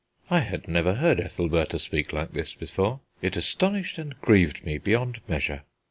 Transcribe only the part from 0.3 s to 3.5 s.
I had never heard Ethelbertha speak like this before; it